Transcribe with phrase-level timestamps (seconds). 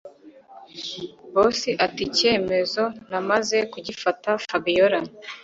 [1.33, 4.99] Boss atiicyemezo namaze kugifata Fabiora